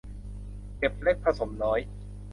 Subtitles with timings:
[0.77, 1.79] เก็บเล็กผสมน้อย